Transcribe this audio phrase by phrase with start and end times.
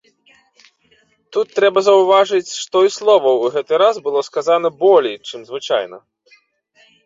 [1.37, 5.97] Тут трэба заўважыць, што і словаў у гэты раз было сказана болей, чым звычайна.